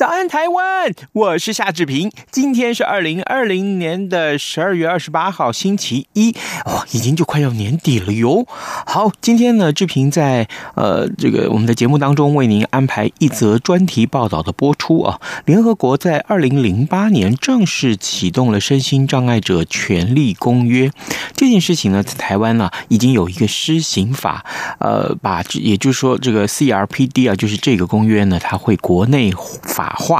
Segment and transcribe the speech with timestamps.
[0.00, 0.94] 早安，台湾！
[1.12, 2.08] 我是夏志平。
[2.30, 6.30] 今天是二零二零年的十二月二十八号，星期一，
[6.64, 8.46] 哦，已经就快要年底了哟。
[8.86, 15.20] 好，今天呢，志平在呃这个我们的节目当中为您安排一则专题报道的播出啊。
[15.46, 20.92] 联合国在二零零八年正式启动了身心障碍者权利公约，
[21.34, 24.44] 这件事情呢，在台湾呢已经有一个施行法，
[24.78, 29.32] 呃，把也就是说这个 CRPD 啊，就是这个公约呢，它会国内
[29.64, 30.19] 法化。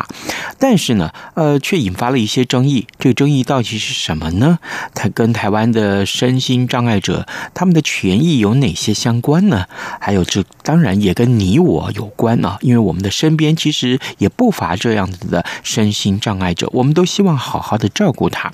[0.59, 2.87] 但是呢，呃，却引发了一些争议。
[2.98, 4.59] 这个争议到底是什么呢？
[4.95, 9.67] 它跟台湾的身心障碍者他们的权益有哪些相关呢？
[10.01, 18.53] 还有，这当然也跟你我有关啊，因为我们的身边其实也不乏这样子的身心障碍者，我们都希望好好的照顾他。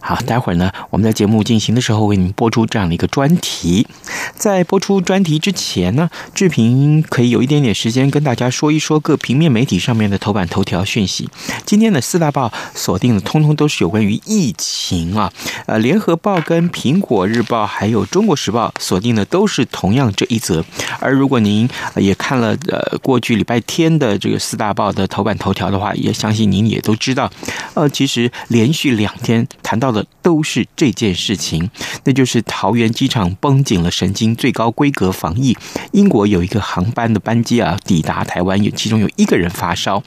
[0.00, 3.86] 好，待会儿呢，我们在节目进行的时候为您播出这样的一个专题。
[4.34, 11.28] 在播出专题之前呢，志平可以有一点点时间跟大家说一说各平面媒体上面的头版头条讯息。
[11.64, 15.32] 今天的四大报锁定的通通都是有关于疫情啊。
[15.66, 20.64] 呃，联合报跟苹果日报还有中国时报锁定的都是同样这一则。
[21.00, 27.30] 而如果您也看了呃过去礼拜天的这个四大报的头版头条的话，也相信您也都知道，
[27.74, 31.68] 呃，其实连续两天谈到的都是这件事情，
[32.04, 35.56] 那就是桃园机场绷紧了神经，最高规格防疫。
[35.92, 40.02] 英国有一个航班的班机啊抵达台湾，有其中有一个人发烧。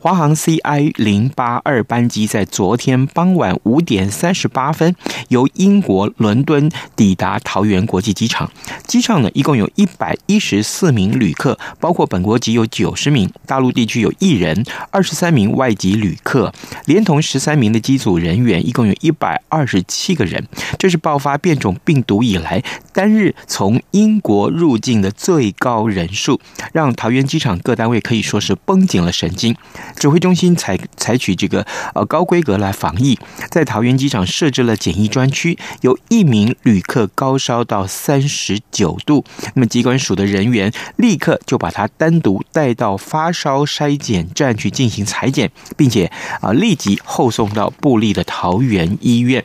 [0.00, 4.96] 华华航 CI 零八二班机在昨天傍晚五点三十八分
[5.28, 8.50] 由英国伦敦抵达桃园国际机场。
[8.88, 16.52] 机上呢，一共有一百一十四名旅客，包括本国籍有九十名，大陆地区有一人，二十三名外籍旅客，
[16.86, 20.44] 连同十三名的机组人员，一共有一百二十七个人。
[20.76, 22.60] 这是爆发变种病毒以来
[22.92, 26.40] 单日从英国入境的最高人数，
[26.72, 29.54] 让桃园机场各单位可以说是绷紧了神经。
[30.00, 33.18] 指挥中心采采取这个呃高规格来防疫，
[33.50, 39.22] 在桃园机场设置了检疫专区，有一名旅客高烧到三十九度，
[39.54, 46.10] 那么机关署的人员立刻就把他单独带到发烧筛检站去进行裁剪，并且
[46.40, 49.44] 啊立即后送到布立的桃园医院。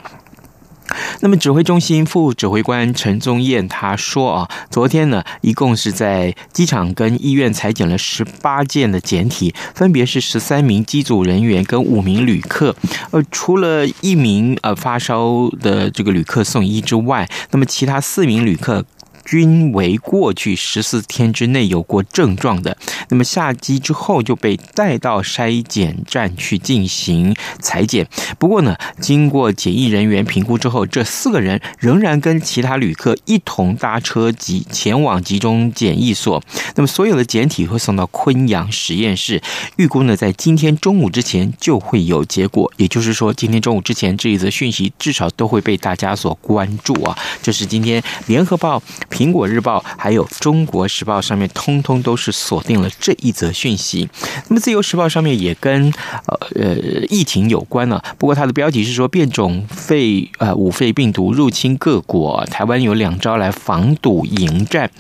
[1.21, 12.75] 那么，指挥中心副指挥官陈宗彦他说啊，昨天呢，一共是在机场跟医院采检了十八件的检体，分别是十三名机组人员跟五名旅客。
[13.11, 18.85] 呃，除了一名呃发烧的这个旅客送医之外，那么其他四名旅客。
[19.25, 22.77] 均为过去十四天之内有过症状的，
[23.09, 28.07] 那么下机之后就被带到筛检站去进行采检。
[28.37, 36.41] 不过呢，经过检疫人员评估之后，这四个人仍然跟其他旅客一同搭车及前往集中检疫所。
[36.75, 39.41] 那么所有的检体会送到昆阳实验室，
[39.77, 42.71] 预估呢在今天中午之前就会有结果。
[42.77, 47.17] 也就是说，今天中午之前这一则讯息至少都会被大家所关注啊。
[47.41, 48.83] 这是今天联合报。
[49.15, 54.09] 苹果日报还有中国时报上面通通都是锁定了这一则讯息。
[54.49, 55.93] 那么自由时报上面也跟
[56.25, 56.75] 呃呃
[57.07, 64.91] 疫情有关了，不过它的标题是说变种肺呃五肺病毒入侵各国，台湾有两招来防堵迎战。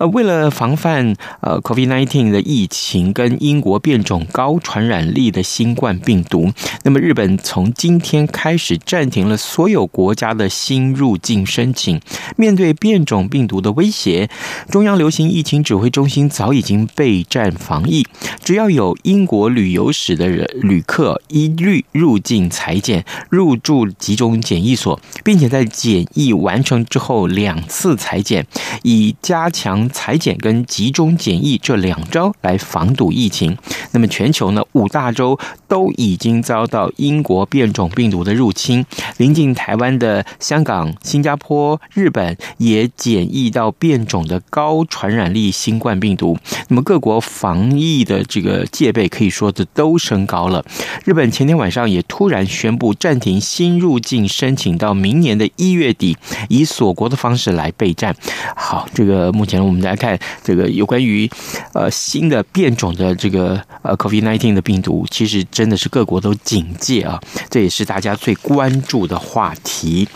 [0.00, 6.50] 呃，为了防范呃 COVID-19 的疫情跟英国变种高传染力的新冠病毒，
[6.82, 12.00] 那么日本从今天开始暂停了所有国家的新入境申请。
[12.36, 14.28] 面对变种病毒的威胁，
[14.70, 18.06] 中央流行疫情指挥中心早已经备战防疫，
[18.42, 28.46] 只要有英国旅游史的人旅客，一律入境裁剪、入住集中检疫所，并且在检疫完成之后两次裁剪，
[28.82, 33.56] 以加强裁剪跟集中检疫这两招来防堵疫情。
[33.92, 35.38] 那么全球呢，五大洲
[35.68, 38.86] 都已经遭到英国变种病毒的入侵，
[39.18, 43.50] 临近台湾的香港、新加坡、日本也检疫。
[43.50, 46.38] 到变种的高传染力新冠病毒，
[46.68, 50.64] 那么各国防疫的这个戒备可以说的都升高了。
[51.04, 56.16] 日本前天晚上也突然宣布暂停新入境申请到明年的一月底，
[56.48, 58.14] 以锁国的方式来备战。
[58.54, 61.28] 好，这个目前我们来看这个有关于
[61.72, 70.08] 呃新的变种的这个呃 COVID-19 的病毒，其实真的是各国都警戒啊，这也是大家最关注的话题。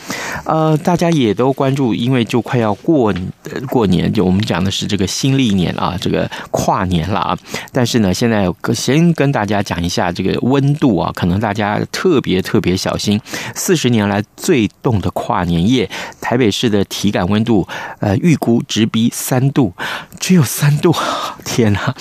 [0.44, 3.12] 呃，大家也都关注，因为就快要过
[3.68, 7.38] 过年，就我们讲的是这个新历年啊，这个跨年了啊。
[7.72, 13.20] 但是呢，现在先跟大家讲一下这个温度啊，可能大家特别特别小心。
[13.54, 15.88] 四十年来最冻的跨年夜，
[16.20, 17.66] 台北市的体感温度
[18.00, 19.72] 呃预估直逼三度，
[20.18, 20.94] 只有三度，
[21.44, 21.94] 天哪！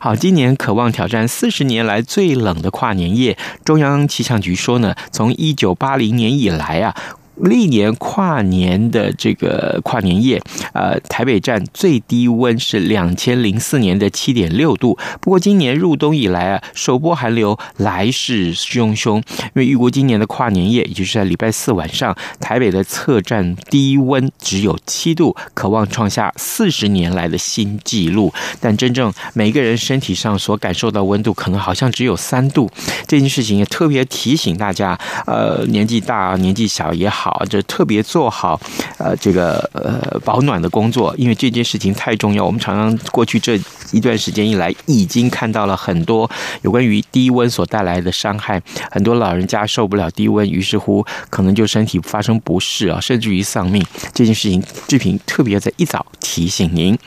[0.00, 3.36] 好，今年渴望挑战四十年来最冷的跨年夜。
[3.64, 6.94] 中央气象局说呢，从一九八零年以来啊。
[7.36, 10.40] 历年跨年的这个跨年夜，
[10.72, 14.96] 呃，台北站最低温是两千零四年的七点六度。
[15.20, 28.32] 不过今年入冬以来啊，首波寒流来势汹汹，因为预估今年的跨年夜，也就是在礼拜四晚上，台北的测站低温只有七度，可望创下四十年来的新纪录。
[28.60, 32.70] 但真正每个人身体上所感受到温度，可能好像只有三度。
[33.08, 37.23] 这件事情也特别提醒大家，呃，年纪大、年纪小也好。
[37.24, 38.60] 好，就特别做好，
[38.98, 42.44] 呃，这个呃保暖的工作，因为这件事情太重要。
[42.44, 43.58] 我们常常过去这
[43.92, 46.30] 一段时间以来，已经看到了很多
[46.60, 48.60] 有关于低温所带来的伤害，
[48.90, 53.82] 很多老人家受不了低温，于是乎可能就身体发生不适啊，甚至于丧命。
[54.12, 56.98] 这件事情，志平特别在一早提醒您。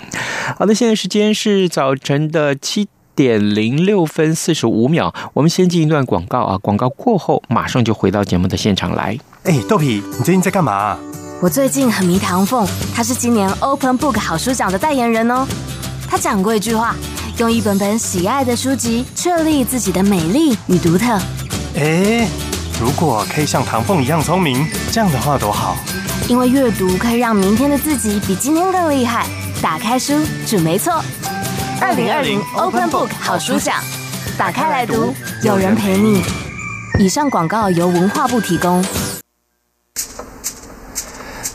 [0.57, 9.15] 好的，现在时间是早晨的七点零六分四十五秒，我们先进一段广告啊，广告过后马上就回到节目的现场来。
[9.47, 10.97] 哎，豆皮，你最近在干嘛？
[11.41, 15.47] 我最近很迷唐凤，他是今年 Open Book 好书奖的代言人哦。
[16.09, 16.93] 他讲过一句话：
[17.37, 21.17] 用一本本喜爱的书籍，确立自己的美丽与独特。
[21.77, 22.27] 哎，
[22.81, 25.77] 如果可以像唐凤一样聪明，这样的话多好。
[26.27, 29.25] 因为阅读可以让明天的自己比今天更厉害。
[29.61, 30.13] 打开书，
[30.45, 31.01] 准没错。
[31.79, 33.81] 二零二零 Open Book 好书奖，
[34.37, 36.21] 打开来读，有人陪你。
[36.99, 38.83] 以上广告由文化部提供。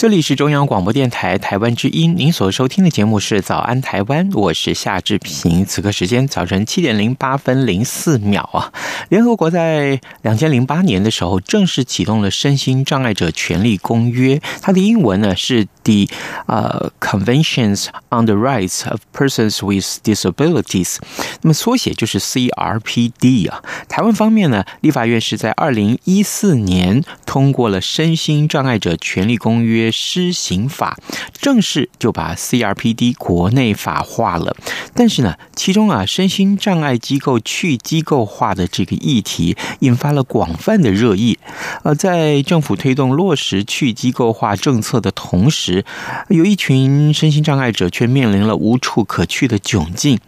[0.00, 5.66] 这里是中央广播电台台湾之音，您所收听的节目是《早安台湾》，我是夏志平。
[5.66, 8.72] 此刻时间早晨七点零八分零四秒啊！
[9.10, 16.08] 联合国在两千零八年的时候正式启动了身心障碍者权利公约，它的英文呢是 The
[16.46, 20.96] uh, Conventions on the Rights of Persons with Disabilities，
[21.42, 23.62] 那么缩写就是 CRPD 啊。
[23.88, 29.90] 台湾方面呢，立法院是在二零一四年通过了身心障碍者权利公约。
[29.92, 30.98] 施行法
[31.40, 34.54] 正式就把 CRPD 国内法化了，
[34.94, 41.38] 但是呢，其中啊，身心障碍机构去机构化的这个议题引发了广泛的热议。
[41.82, 45.84] 呃，在政府推动落实去机构化政策的同时，
[46.28, 50.18] 有一群身心障碍者却面临了无处可去的窘境。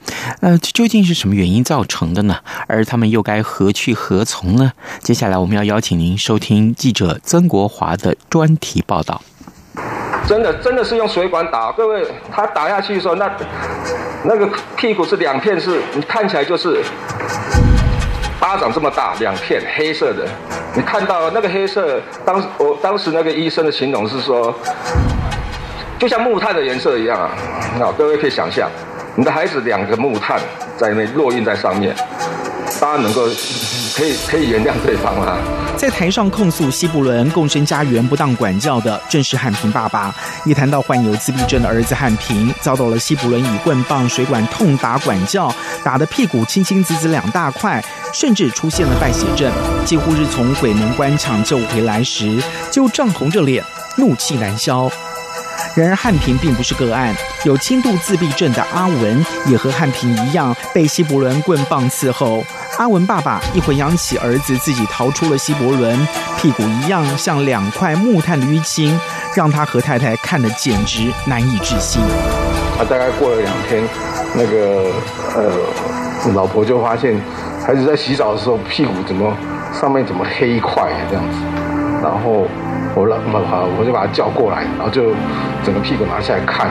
[0.40, 2.38] 呃，究竟是什么原因造成的呢？
[2.66, 4.72] 而他们又该何去何从呢？
[5.02, 9.20] 接下来我们要邀请您收听记者曾国华的专题报道。
[10.26, 13.30] 真的，真的是用水管打，各位，他打下去的时候，那
[14.24, 16.82] 那个屁股是两片是，你看起来就是
[18.40, 20.26] 巴掌这么大，两片黑色的。
[20.74, 24.54] 你看到那个黑色，当我当时那个医生的形容是说，
[25.98, 27.30] 就像木炭的颜色一样啊。
[27.78, 28.70] 那各位可以想象，
[29.16, 30.40] 你的孩子两个木炭
[30.78, 31.94] 在那烙印在上面，
[32.80, 33.26] 大家能够
[33.94, 35.38] 可以可以原谅对方吗？
[35.76, 40.14] 在台上控诉西伯伦共生家园不当管教的，正是汉平爸爸。
[40.44, 45.52] 一谈到患有自闭症的儿子汉平，遭到了西伯伦以棍棒、水管痛打管教，
[45.84, 49.52] 打得屁股青青紫紫两大块，甚至出现了败血症，
[49.84, 53.64] 几乎是从鬼门关抢救回来时就涨红着脸，
[53.96, 54.90] 怒气难消。
[55.74, 57.14] 然而汉平并不是个案，
[57.44, 62.44] 有轻度自闭症的阿文也和汉平一样被西伯伦棍棒伺候。
[62.82, 65.96] 阿文爸爸一回想起儿子自己逃出了西伯伦，
[66.36, 69.00] 屁股一样像两块木炭的淤青，
[69.36, 72.02] 让他和太太看得简直难以置信。
[72.02, 73.84] 啊，大概过了两天，
[74.34, 74.90] 那个
[75.36, 77.14] 呃，老婆就发现
[77.64, 79.32] 孩子在洗澡的时候屁股怎么
[79.72, 81.38] 上面怎么黑一块这样子，
[82.02, 82.48] 然后
[82.96, 85.14] 我老好，我就把他叫过来，然后就
[85.62, 86.68] 整个屁股拿下来看，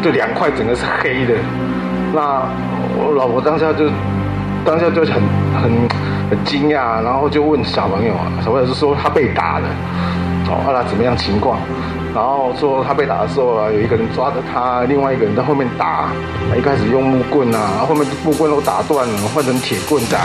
[0.00, 1.34] 就两块整个是黑的。
[2.14, 2.46] 那
[2.96, 3.90] 我老婆当下就
[4.64, 5.22] 当下就很
[5.62, 5.88] 很
[6.30, 9.68] 很惊讶，然后就问小朋友啊，小朋友就说他被打了，
[10.48, 11.58] 哦，那怎么样情况？
[12.14, 16.10] 然后说他被打的时候啊，有一个人抓着他，另外一个人在后面打，
[16.56, 20.18] 一开始用木棍啊，后面木棍都打断了，换成铁棍打。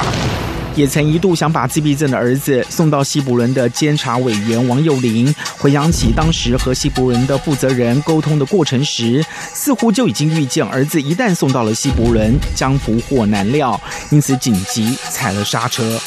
[0.76, 13.80] 也曾一度想把自闭症的儿子送到西伯伦的监察委员王幼龄，回想起当时和西伯伦的负责人沟通的过程时，似乎就已经预见儿子一旦送到了西伯伦，将福祸难料，
[14.12, 15.98] 因此紧急踩了刹车。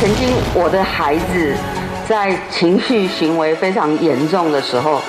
[0.00, 1.54] 曾经我的孩子
[2.08, 5.00] 在情绪行为非常严重的时候，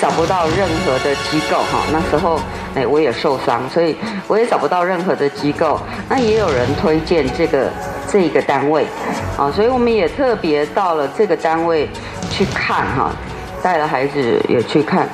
[0.00, 2.40] 找不到任何的机构哈，那时候
[2.76, 3.96] 哎我也受伤，所以
[4.28, 5.80] 我也找不到任何的机构。
[6.08, 7.68] 那也有人推荐这个。
[8.08, 8.86] 这个单位，
[9.36, 11.90] 啊，所以我们也特别到了这个单位
[12.30, 13.10] 去看哈，
[13.60, 15.08] 带了孩子也去看，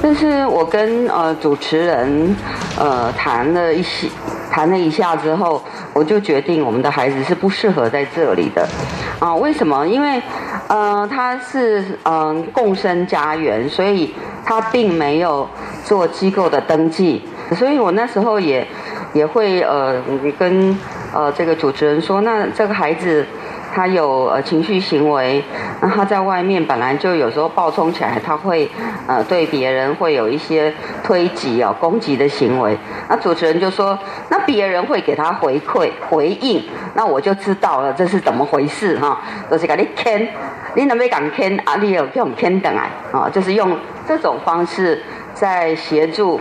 [0.00, 2.34] 但是我跟呃主持人
[2.78, 4.08] 呃谈了一些，
[4.48, 5.60] 谈了一下之后，
[5.92, 8.66] 我就决定我们的孩子是不适合在这里的，
[9.18, 9.84] 啊，为什么？
[9.86, 10.22] 因为
[10.68, 14.14] 呃他是嗯、共生家园，所以
[14.46, 15.46] 他并没有
[15.84, 17.22] 做机构的登记，
[17.54, 18.66] 所以我那时候也
[19.12, 20.00] 也会呃
[20.38, 20.78] 跟。
[21.14, 23.24] 呃，这个主持人说，那这个孩子
[23.76, 25.44] 他有呃情绪行为，
[25.82, 28.66] 那他在外面本来就有时候暴冲起来，他会
[29.06, 30.72] 呃对别人会有一些
[31.04, 32.74] 推挤啊、攻击的行为。
[33.06, 33.98] 那主持人就说，
[34.30, 36.64] 那别人会给他回馈回应，
[36.94, 40.26] 那我就知道了这是怎么回事哈，就是给你牵，
[40.74, 41.76] 你能不能敢牵啊？
[41.76, 43.28] 你有这种牵等来啊？
[43.28, 43.76] 就是用
[44.08, 45.02] 这种方式
[45.38, 46.40] 在协助。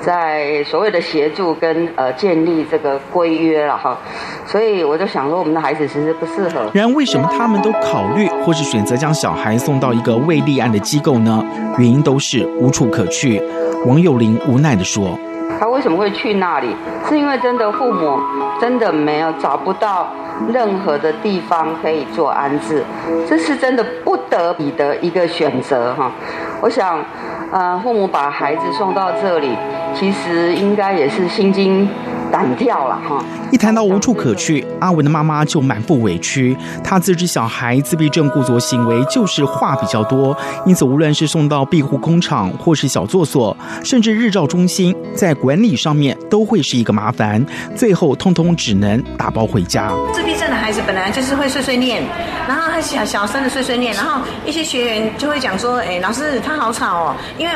[0.00, 3.96] 在所谓的协助跟呃建立这个规约了哈，
[4.44, 6.70] 所以我就想说，我们的孩子其实不适合。
[6.74, 11.42] 然而，为什么他们都考虑或是选择将小孩送到一个未立案的机构呢？
[11.78, 13.42] 原因都是无处可去。
[13.86, 15.18] 王友玲无奈地说
[15.58, 16.76] ：“他为什么会去那里？
[17.08, 18.20] 是因为真的父母
[18.60, 20.12] 真的没有找不到
[20.52, 22.84] 任何的地方可以做安置，
[23.26, 26.12] 这是真的不得已的一个选择哈。
[26.60, 27.02] 我想。”
[27.54, 29.56] 呃，父母把孩子送到这里，
[29.94, 31.88] 其实应该也是心惊
[32.34, 33.24] 胆跳了哈。
[33.52, 36.56] 一谈到无处可去，阿文的妈妈就满腹委屈。
[36.82, 40.36] 她自知小孩自闭症故作行为就是话比较多，
[40.66, 47.44] 因此无论是送到庇护工厂，或是小作所，甚至日照中心，在管理上面都会是一个麻烦。
[47.76, 49.92] 最后，通通只能打包回家。
[50.12, 52.02] 自闭症的孩子本来就是会碎碎念，
[52.48, 57.52] 然后他小小声的碎碎念，然后一些学员就会讲说：“哎，老师他好吵哦。”因为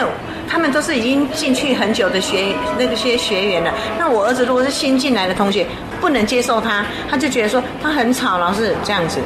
[0.48, 3.72] 他们都是已经进去很久的学那个些学员了。
[3.98, 5.66] 那我儿子如果新进来的同学。
[6.00, 9.18] 不能接受他，他就觉得说他很吵，老师这样子，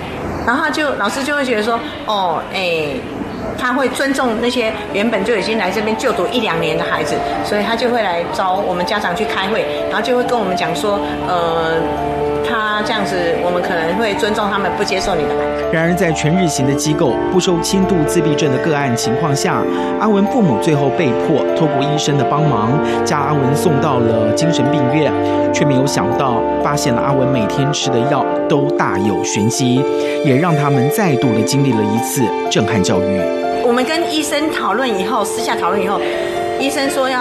[0.46, 2.86] 然后就老师就会觉得说，哦，哎，
[3.58, 12.31] 他会尊重那些原本就已经来这边就读一两年的孩子，所以他就会来找我们家长去开会，然后就会跟我们讲说，呃。
[12.48, 15.62] 他这样子，我们可能会尊重他们，不接受你的孩子。
[15.72, 19.62] 然而，在全日型的机构不收轻度自闭症的个案情况下，
[20.00, 22.72] 阿文父母最后被迫透过医生的帮忙，
[23.04, 25.12] 将阿文送到了精神病院，
[25.52, 29.82] 却没有想到，发现了阿文每天吃的药都大有玄机，
[30.24, 33.20] 也让他们再度的经历了一次震撼教育。
[33.64, 36.00] 我们跟医生讨论以后，私下讨论以后，
[36.60, 37.20] 医生说要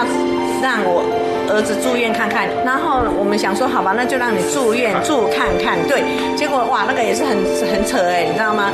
[0.62, 1.21] 让我。
[1.52, 5.76] 儿子住院看看，然后我们想说，好吧，那就让你住院住看看。
[5.86, 6.02] 对，
[6.34, 7.36] 结果哇，那个也是很
[7.70, 8.70] 很扯哎，你知道吗？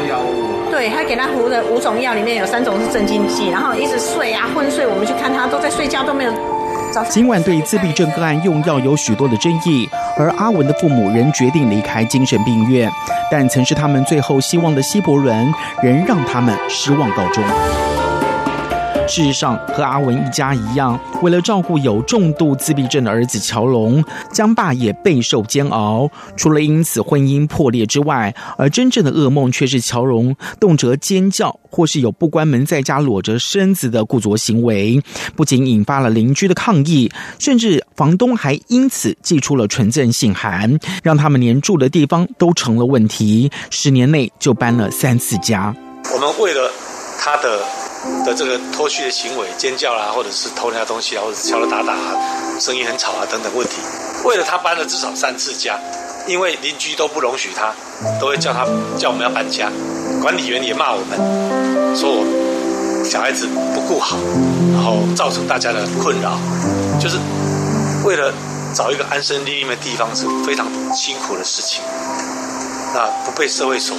[0.71, 6.33] 对，他给他服的五种药里面有三种是镇静剂，然后一直睡啊昏睡，我们去看他都在睡觉，都没有。
[7.09, 12.91] 尽管对自闭症个案用药有许多的争议，而阿文的父母仍决定离开精神病院，
[13.31, 17.45] 但曾是他们最后希望的西伯伦，仍让他们失望告终。
[19.09, 26.09] 事实上，和阿文一家一样，为了照顾有重度自闭症的儿子乔龙，江爸也备受煎熬。
[26.37, 35.03] 除了因此婚姻破裂之外，而真正的噩梦却是乔龙动辄尖叫，或是有不关门在家裸着身子的故作行为，
[35.35, 43.51] 不仅引发了邻居的抗议，甚至房东还因此寄出了存证信函，让他们连住的地方都成了问题。
[43.71, 45.75] 十年内就搬了三次家。
[46.15, 46.71] 我们为了
[47.19, 47.78] 他的。
[48.25, 52.15] 的这个脱序的行为，尖叫啦，或者是偷人家东西啊，或者是敲锣打打啊，
[52.61, 53.77] 声音很吵啊等等问题，
[54.25, 55.79] 为了他搬了至少三次家，
[56.27, 57.73] 因为邻居都不容许他，
[58.21, 58.65] 都会叫他
[58.99, 59.71] 叫我们要搬家，
[60.21, 64.17] 管理员也骂我们，说我小孩子不顾好，
[64.73, 66.39] 然后造成大家的困扰，
[67.01, 67.19] 就是
[68.05, 68.33] 为了
[68.75, 71.83] 找一个安身立命的地方是非常辛苦的事情，
[72.95, 73.97] 那不被社会所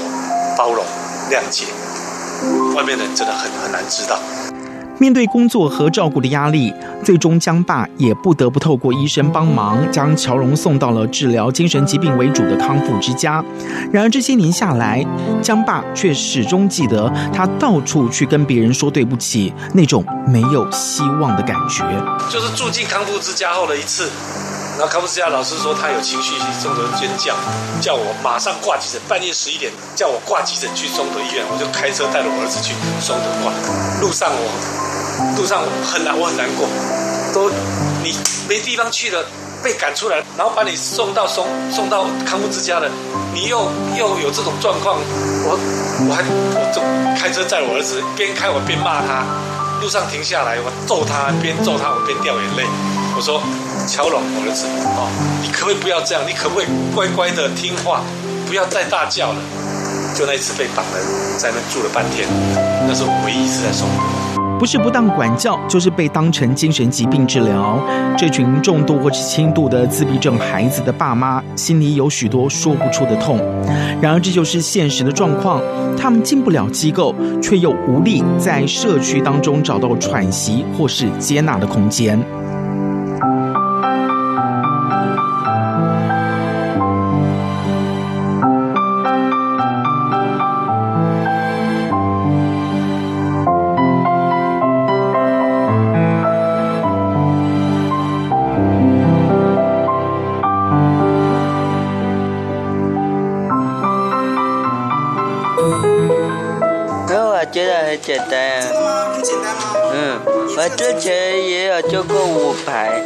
[0.57, 0.85] 包容
[1.31, 1.65] 谅解，
[2.79, 4.17] 外面的人真的很很难知道。
[4.99, 13.43] 面对工作和照顾的压力，最终江爸也不得不透过医生帮忙，将乔荣送到了治疗精神疾病为主的康复之家。
[13.91, 15.05] 然而这些年下来，
[15.41, 21.83] 江爸却始终记得他到处去跟别人说对不起，那种没有希望的感觉。
[22.29, 24.09] 就是住进康复之家后的一次，
[24.79, 27.35] 然后康复之家老师说他有情绪性松德尖叫，
[27.81, 32.71] 叫我马上挂急诊，半夜十一点叫我挂急诊去松德医院，我就开车带着我儿子去
[33.03, 33.51] 松德挂。
[33.99, 34.47] 路上我。
[35.35, 36.65] 路上我很难，我很难过，
[37.33, 37.51] 都
[38.01, 38.15] 你
[38.47, 39.21] 没地方去了，
[39.61, 42.87] 被赶出来，然后把你送到送送到康复之家了，
[43.33, 44.95] 你又又有这种状况，
[45.43, 45.59] 我
[46.07, 46.23] 我还
[46.55, 46.79] 我就
[47.19, 49.27] 开车载我儿子，边开我边骂他，
[49.81, 52.63] 路上停下来我揍他，边揍他我边掉眼泪，
[53.19, 53.41] 我说
[53.85, 55.11] 乔龙我的子哦，
[55.43, 56.23] 你可不可以不要这样？
[56.25, 57.99] 你可不可以乖乖的听话，
[58.47, 59.41] 不要再大叫了？
[60.15, 62.25] 就那一次被绑了，在那住了半天，
[62.87, 64.57] 那是我唯一一次在松德。
[64.57, 67.77] 不是不当管教，就是被当成精神疾病治疗。
[68.17, 73.37] 这群重度或是轻度的自闭症孩子的爸妈，心里有许多说不出的痛。
[74.01, 75.61] 然而，这就是现实的状况。
[75.97, 82.17] 他们进不了机构，却又无力在社区当中找到喘息或是接纳的空间。
[108.01, 108.61] 简单，
[109.93, 110.19] 嗯，
[110.57, 113.03] 我之前也有做过五排，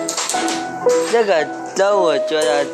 [1.12, 1.46] 那个
[1.76, 2.66] 让我觉得。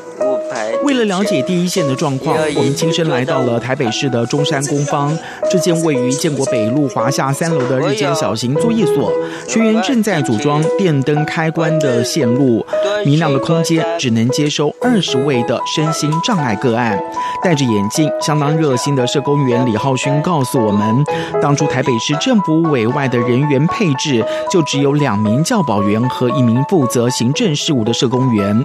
[0.84, 5.18] 为了了解第一线的状况，我们亲身来到了台北市的中山工坊，
[5.50, 9.14] 这间位于建国北路华夏三楼的日间小型作业所，
[9.48, 12.66] 学员正在组装电灯开关的线路。
[13.06, 17.00] 明亮的空间只能接收二十位的身心障碍个案。
[17.42, 21.06] 戴着眼镜、相当热心的社工员李浩勋告诉我们，
[21.42, 28.62] 当初台北市政府委外的人员配置就只有两名教保员和一名负责行政事务的社工员。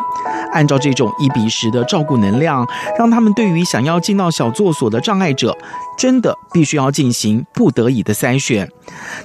[0.53, 2.67] 按照这种一比十的照顾能量，
[2.99, 5.57] 让他们对于想要进到小作所的障碍者，
[5.99, 8.71] 真的必须要进行不得已的筛选。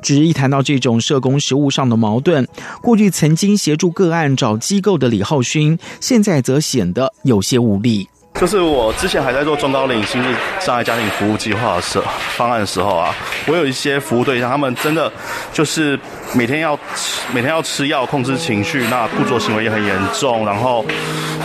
[0.02, 2.48] 只是一谈到这种社工实务上的矛盾，
[2.82, 8.10] 过去曾经协助个案找机构的李浩勋，现在则显得有些无力。
[8.40, 10.30] 就是我之前还在做中高龄心智
[10.66, 12.06] 障碍家庭服务计划的时候
[12.38, 13.14] 方案的时候啊，
[13.46, 15.12] 我有一些服务对象，他们真的
[15.52, 16.00] 就是
[16.34, 20.86] 每天要吃每天要吃药控制情绪，那不作行为也很严重，然后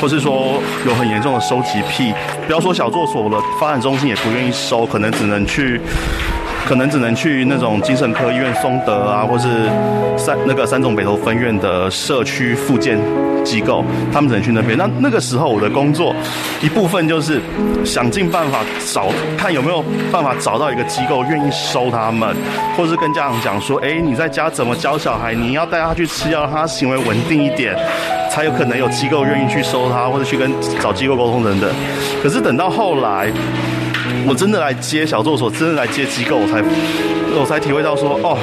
[0.01, 2.15] 或是说有很严重的收集癖，
[2.47, 5.81] 不要说小作所了，发展中心也不愿意收，可能只能去。
[6.67, 9.49] 可能只能去那种精神科医院松德啊，或是
[10.17, 12.99] 三那个三种北投分院的社区复健
[13.45, 14.77] 机构，他们只能去那边。
[14.79, 16.15] 那那个时候我的工作
[16.63, 17.41] 一部分就是
[17.85, 18.61] 想尽办法
[18.93, 22.35] 找看有没有办法找到一个机构愿意收他们，
[22.77, 25.35] 或是跟家长讲说，哎，你在家怎么教小孩？
[25.35, 27.77] 你要带他去吃药，让他行为稳定一点，
[28.31, 30.51] 才有可能有机构愿意去收他，或者去跟
[30.81, 31.71] 找机构沟通等等。
[32.23, 33.31] 可是等到后来。
[34.27, 36.63] 我真的来接小作所，真的来接机构，我才
[37.39, 38.39] 我才体会到说，哦，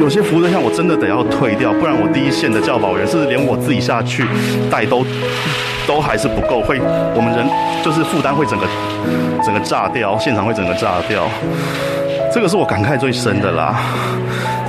[0.00, 4.26] 有些服务对象我真的得要退掉，不然我第一线的教保员，甚至连我自己下去
[4.70, 5.04] 带都
[5.86, 6.80] 都还是不够，会
[7.14, 7.46] 我们人
[7.84, 8.66] 就是负担会整个
[9.44, 11.28] 整个炸掉，现场会整个炸掉。
[12.32, 13.76] 这个是我感慨最深的啦，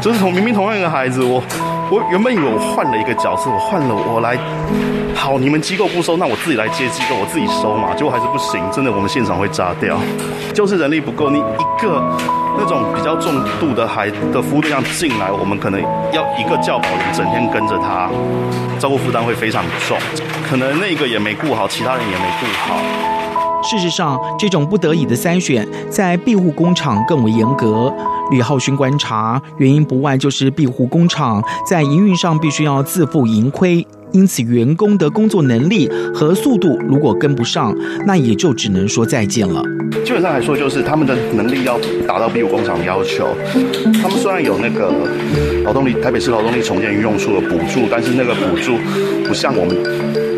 [0.02, 1.42] 就是从明明同样一个孩子，我
[1.92, 4.38] 我原本以为我换了一个角色，我换了我来。
[5.20, 7.94] 好，你们机构不收，那我自己来接机构，我自己收嘛。
[7.94, 10.00] 结果还是不行，真的，我们现场会炸掉，
[10.54, 11.30] 就是人力不够。
[11.30, 12.02] 你一个
[12.58, 15.82] 那种比较重度的孩的服务对象进来，我们可能
[16.14, 18.10] 要一个教保员整天跟着他，
[18.80, 19.98] 照顾负担会非常重。
[20.50, 22.80] 可能那个也没顾好，其他人也没顾好。
[23.62, 27.94] 事实上，这种不得已的筛选，在庇护工厂更为严格。
[28.32, 33.86] 李浩勋观察，原因不外就是庇护工厂在营运上必须要自负盈亏。
[34.12, 39.62] 因此，员工的工作能力和速度如果跟不上，那也就只能说再见了。
[40.04, 43.28] 基本上来说，就是他们的能力要达到 B 五工厂的要求。
[44.02, 44.92] 他们虽然有那个
[45.64, 48.78] 劳动力台北市劳动力重建运用处的补助，但是那个补助
[49.28, 49.76] 不像我们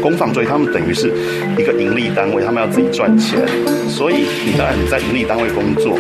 [0.01, 1.13] 工坊，所以他们等于是
[1.57, 3.39] 一个盈利单位，他们要自己赚钱。
[3.87, 5.97] 所以你当然你在盈利单位工作，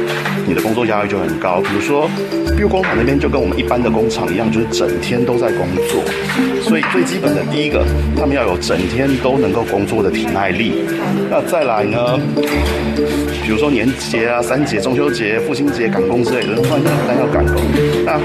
[0.47, 1.61] 你的工作压力就很高。
[1.61, 2.09] 比如说，
[2.55, 6.03] 比如工厂那边就跟我们一般的工厂一样，就是整天都在工作。
[6.61, 7.85] 所以最基本的第一个，
[8.17, 10.73] 他们要有整天都能够工作的体耐力。
[11.29, 12.19] 那再来呢，
[13.43, 17.61] 比如说年节啊、三节、中秋节、父亲节赶工之类的，突然间单要赶工，
[18.05, 18.19] 那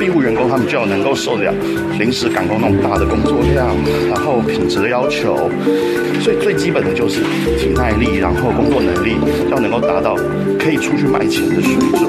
[0.00, 1.54] 庇护员工他们就要能够受得了
[1.98, 3.76] 临时赶工那种大的工作量，
[4.08, 5.50] 然后品质的要求。
[6.22, 7.20] 所以最基本的就是
[7.58, 9.16] 体耐力，然后工作能力
[9.50, 10.16] 要能够达到
[10.58, 12.08] 可以出去卖钱的水准。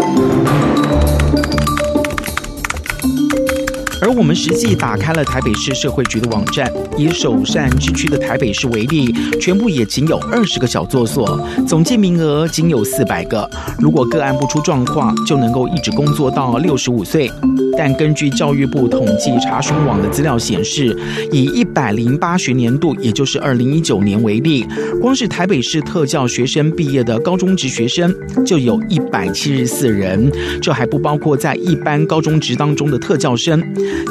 [4.02, 13.50] 而我们实际打开了台北市社会局的网站，以首善之区的台北市为例，全部也仅有二十个小作所，总计名额仅有四百个。
[13.80, 17.32] 如果个案不出状况，就能够一直工作到六十五岁。
[17.78, 20.96] 但根据教育部统计查询网的资料显示，
[21.32, 24.66] 以一百零八学年度，也就是二零一九年为例，
[25.02, 28.14] 光是台北市特教学生毕业的高中职学生
[28.46, 30.30] 就有一百七十四人，
[30.62, 33.64] 这还不包括在一般高中职当中的特教生。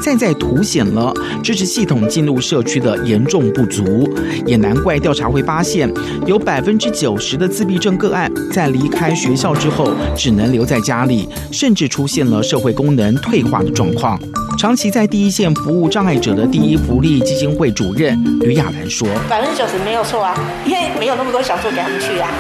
[0.03, 1.13] 再再凸显了
[1.43, 4.09] 支持系统进入社区的严重不足，
[4.47, 5.93] 也难怪调查会发现，
[6.27, 14.21] 有百分之九十的自闭症个案在离开学校之后，只能留在家里，甚至出现了社会功能退化的状况。
[14.57, 22.31] 长期在第一线服务障碍者的第一福利基金会主任吕雅兰说：“百分之九十没有错啊，因为没有那么多小作给他们去啊。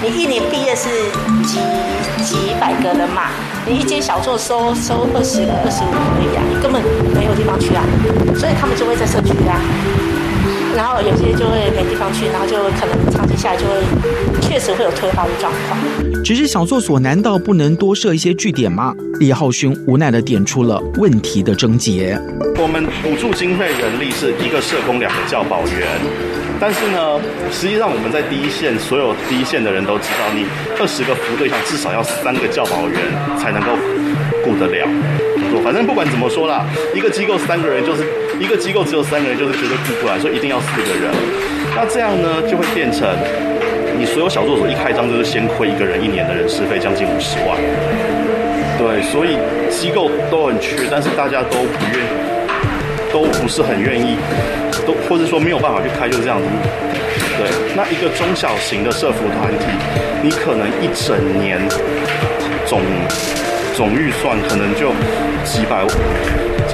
[0.00, 0.88] 你一年毕业是
[1.44, 1.58] 几
[2.22, 3.30] 几百个人嘛？
[3.66, 6.80] 你一间小作收收二十个、二十五个而已啊，你根本
[7.18, 7.82] 没有地方去啊，
[8.38, 9.58] 所以他们就会在社区啊。
[10.76, 13.72] 然后有些就会没地方去，然后就可能长期下来就会
[14.40, 15.76] 确实会有退化的状况。”
[16.22, 18.94] 只是小作所难道不能多设一些据点吗？
[19.18, 22.16] 李浩勋无奈的点出了问题的症结。
[22.56, 25.88] 我们补助经费人力是一个社工，两个教保员，
[26.60, 30.44] 但是呢，实际上我们在第一线，所有第一线的人都知道，你
[30.80, 32.98] 二十个服务对象至少要三个教保员
[33.38, 33.76] 才能够
[34.44, 34.88] 顾得了。
[35.64, 38.04] 反正不管怎么说啦，一个机构三个人就是
[38.40, 41.12] 一个机构只有三个人就是绝对顾不来，所以一定要四个人。
[41.76, 43.08] 那这样呢，就会变成。
[43.98, 47.58] 你所有小作所一开张就是先亏一个人一年的人事费将近五十万，
[48.78, 49.36] 对，所以
[49.68, 52.06] 机构都很缺，但是大家都不愿，
[53.12, 54.16] 都不是很愿意，
[54.86, 56.46] 都或者说没有办法去开，就是这样子。
[57.38, 59.66] 对，那一个中小型的社服团体，
[60.22, 61.60] 你可能一整年
[62.66, 62.80] 总
[63.74, 64.90] 总预算可能就
[65.44, 65.86] 几百、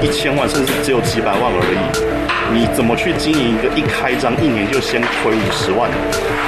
[0.01, 2.15] 一千万，甚至只有几百万而已。
[2.53, 5.91] 你怎么去经营一个一开张一年就先亏五十万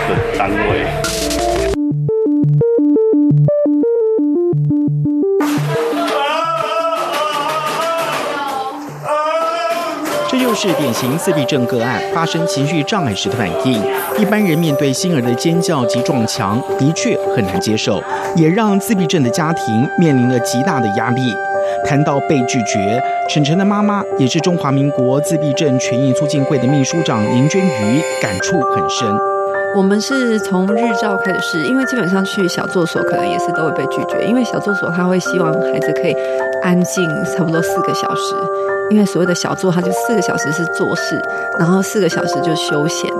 [0.09, 1.45] 的单位？
[10.57, 13.81] 是典型自闭症个案发生情绪障碍时的反应。
[14.19, 18.03] 一般人面对星儿的尖叫及撞墙，的确很难接受，
[18.35, 21.35] 也让自闭症的家庭面临了极大的压力。
[21.85, 29.36] 谈到被拒绝，晨晨的妈妈也是中华民国自闭症权益促进会的秘书长林娟瑜，感触很深。
[29.77, 36.17] 我们是从日照开始试，因为基本上去小作所可能也是都会被拒绝，因为小作所他会希望孩子可以
[36.62, 38.35] 安静差不多四个小时，
[38.89, 41.21] 因为所谓的小作，他就四个小时是做事，
[41.59, 43.11] 然后四个小时就休闲，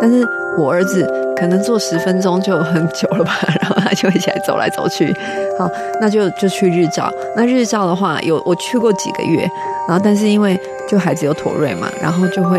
[0.00, 0.26] 但是。
[0.58, 1.06] 我儿子
[1.38, 5.14] 可能坐十分钟就很久了吧，然后他就会起来走来走去。
[5.58, 7.12] 好，那就就去日照。
[7.36, 9.46] 那日照的话，有我去过几个月，
[9.86, 12.58] 然后但是因为就孩子有妥瑞嘛，然后就会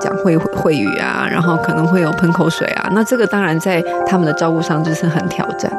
[0.00, 2.88] 讲会会语啊，然后可能会有喷口水啊。
[2.92, 5.70] 那这个当然在他们的照顾上就是很挑战。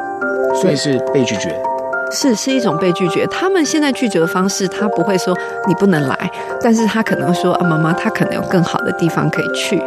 [0.61, 1.55] 所以是被拒绝，
[2.11, 3.25] 是是一种被拒绝。
[3.27, 9.81] 他们现在拒绝的方式，他不会说你不能来，但是他可能说啊，妈妈，他可能有更好的地方可以去。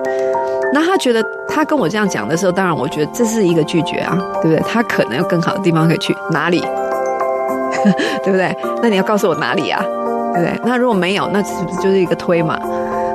[0.73, 4.63] 那他觉得，他跟我这样讲的时候，当然我觉得这是一个拒绝啊，对不对？
[4.67, 6.61] 他可能有更好的地方可以去，哪里？
[8.25, 8.57] 对不对？
[8.81, 9.85] 那你要告诉我哪里啊？
[10.33, 10.61] 对不对？
[10.65, 12.57] 那如果没有，那是不是就是一个推嘛？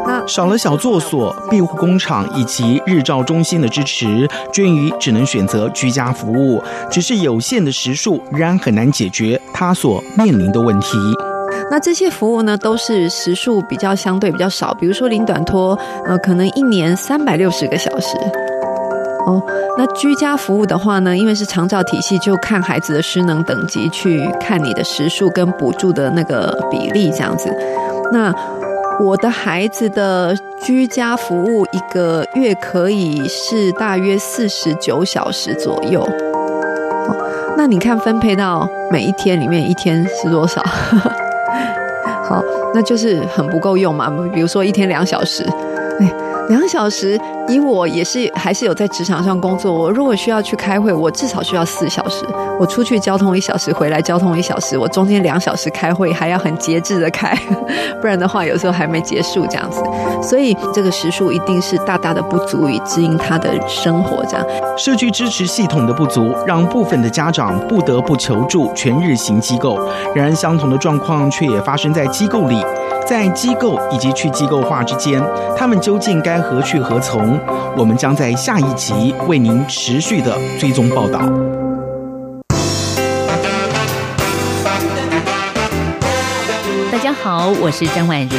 [0.08, 10.98] 那少了小作所、庇护工厂以及日照中心的支持，娟瑜只能选择居家服务，只是有限的时数，仍然很难解决他所面临的问题。
[11.70, 18.17] 那这些服务呢，都是时数比较相对比较少，比如说零短托，呃，可能一年三百六十个小时。
[19.26, 19.43] 哦，
[19.78, 27.54] 那居家服务的话呢，因为是长照体系，就看孩子的失能等级去看你的时数跟补助的那个比例这样子。
[28.13, 28.34] 那
[28.99, 36.01] 我的孩子的居家服务一个月可以是大约四十九小时左右。
[36.01, 37.15] 好，
[37.55, 40.63] 那你看分配到每一天里面，一天是多少？
[42.25, 44.12] 好，那就是很不够用嘛。
[44.33, 45.43] 比如说一天两小时，
[45.99, 46.12] 哎，
[46.49, 52.25] 两小时以我也是还是有在职场上工作，我如果需要去开会，我至少需要四小时。
[52.60, 57.38] 我出去交通一小时，回来交通一小时，我中间两小时开会还要很节制的开，
[58.01, 59.81] 不然的话有时候还没结束这样子。
[60.21, 64.45] 所以这个时数一定是大大的不足以支应他的生活这样。
[64.77, 69.79] 社区支持系统的不足，让部分的家长不得不求助全日型机构。
[70.15, 72.62] 然而，相同的状况却也发生在机构里。
[73.05, 75.23] 在机构以及去机构化之间，
[75.55, 77.37] 他们究竟该何去何从？
[77.78, 81.19] 我们将在下一集为您持续的追踪报道。
[86.91, 88.38] 大家好，我是张婉如。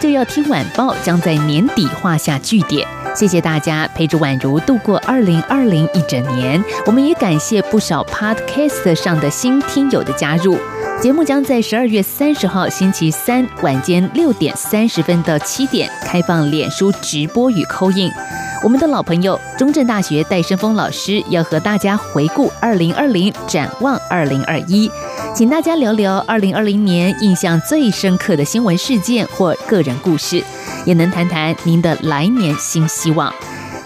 [0.00, 6.62] 就要听晚报将在年底画下句点，谢谢大家陪着婉如度过二零二零一整年。
[6.84, 10.58] 我们也感谢不少 Podcast 上的新听友的加入。
[11.00, 18.10] 节目将在十二月三十号星期三晚间六点三十分到七点开放脸书直播与扣印。
[18.62, 24.90] 我们的老朋友中正大学戴胜峰老师要和大家回顾二零二零，展望二零二一，
[25.34, 30.42] 请大家聊聊二零二零年印象最深刻的新闻事件或个人故事，
[30.86, 33.30] 也能谈谈您的来年新希望。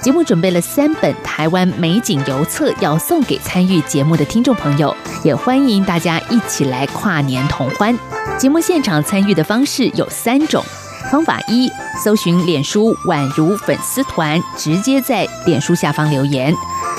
[0.08, 7.94] 节目准备了三本台湾美景游册，要送给参与节目的听众朋友，也欢迎大家一起来跨年同欢。
[8.38, 10.64] 节目现场参与的方式有三种：
[11.12, 11.70] 方法一，
[12.02, 16.54] 搜寻脸书宛如粉丝团，直接在脸书下方留言；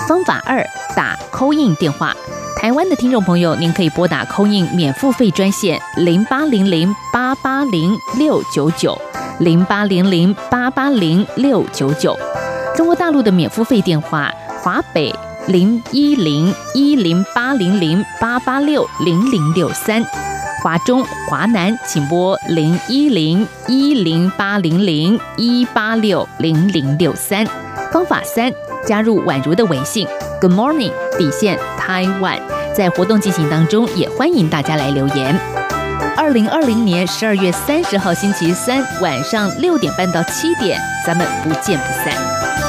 [0.08, 0.64] 方法二，
[0.96, 2.16] 打 call in 电话。
[2.58, 8.96] 台湾的听众朋友，您可以拨打 call in 免付费专线零八零零八八零六九九
[9.40, 12.16] 零八零零八八零六九九。
[12.80, 15.14] 中国大陆的免付费电话：华北
[15.48, 20.02] 零一零一零八零零八八六零零六三；
[20.64, 27.46] 华中、华南请拨零一零一零八零零一八六零零六三。
[27.92, 28.50] 方法三：
[28.86, 30.08] 加入宛如的微信
[30.40, 32.40] ，Good morning 底线 Taiwan，
[32.74, 35.38] 在活动进行当中，也欢迎大家来留言。
[36.16, 42.69] 二零二零年十二月三十号星期三晚上六点半到七点，咱们不见不散。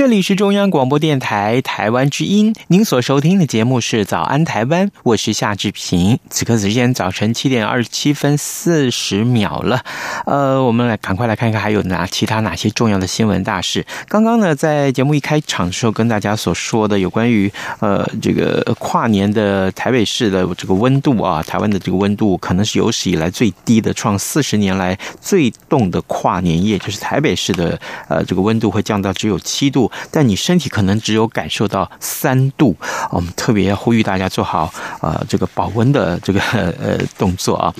[0.00, 6.18] 这里是中央广播电台台湾之音，您所收听的节目是《早安台湾》，我是夏志平。
[6.30, 9.84] 此刻时间早晨七点二十七分四十秒了，
[10.24, 13.84] 呃，我们来赶快来看看还有哪其他哪些重要的新闻大事。
[14.08, 29.89] 刚刚呢，在节目一开场的时候，跟大家所说的有关于呃这个跨年的台北市的这个温度啊，台湾的这个温度可能是有史以来最低的，创四十年来最冻的跨年夜，就是台北市的呃这个温度会降到只有七度。
[30.10, 32.76] 但你身体可能只有感受到三度，
[33.10, 37.74] 我们特别呼吁大家做好呃这个保温的这个呃动作啊。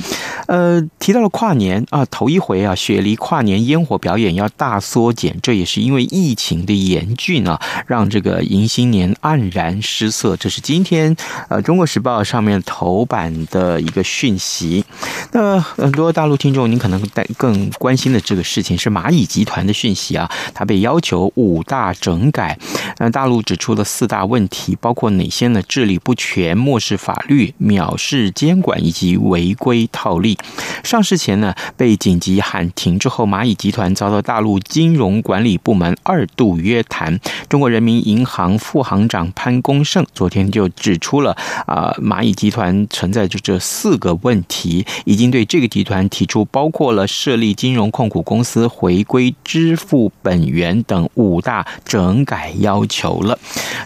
[0.51, 10.37] 呃，提到了跨年啊，头一回啊，雪梨跨年烟火表演要大缩减，这也是因为疫情的严峻啊，让这个迎新年黯然失色。
[10.37, 11.15] 这是今天
[11.49, 14.85] 呃《中国时报》上面头版的一个讯息。
[15.31, 21.95] 那很多大陆听众，您可能带更关心的这个事情是蚂蚁集团的讯息啊，它被要求五大。
[22.01, 22.59] 整改，
[22.99, 25.63] 那大陆指出了四大问题，包括哪些呢？
[25.69, 30.39] 治理不全、漠视法律、藐视监管以及违规套利。
[30.83, 37.19] 上市前呢，被紧急喊停之后，蚂蚁集团遭到大陆金融管理部门二度约谈。
[37.49, 51.67] 中国人民银行副行长潘功胜昨天就指出了啊，蚂蚁集团存在着这四个问题，已经对这个集团提出包括了设立金融控股公司、回归支付本源等五大。
[51.85, 53.37] 整改要求了，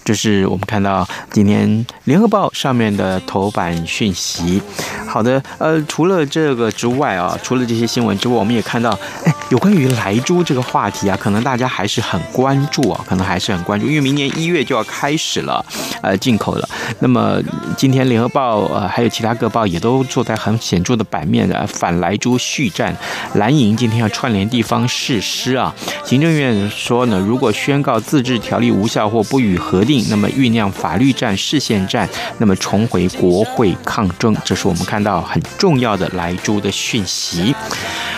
[0.05, 4.61] 这是我们看到今天联合报上面的头版讯息。
[5.07, 8.91] 好的，呃，除了这这个之外啊，除了这些新闻之外，我们也看到，
[9.25, 15.65] 哎，有关于莱猪这个话题啊，可能大家还是很关注啊，可能还是很关注，因为明年一月就要开始了，
[16.03, 16.69] 呃，进口了。
[17.01, 17.41] 那么
[17.77, 22.95] 今天联合报呃还有其他各报也都坐在很显著的版面的反莱猪续战，
[23.35, 27.95] 蓝营今天要串联地方誓师啊，行政院说呢，如果宣告。
[28.05, 32.07] 自治条例无效或不予核定，那么酝酿法律战、视线战，
[32.39, 37.55] 那么重回国会抗争，这是我们看到很重要的白猪的讯息。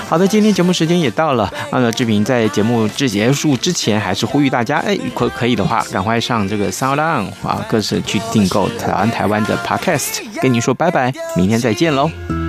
[0.08, 12.45] 好的，今天节目时间也到了，那志平在节目至结束之前，还是呼吁大家，哎，可可以的话，赶快上这个 SoundOn 啊，各自去订购台湾台湾的 Podcast，跟您说拜拜，明天再见喽。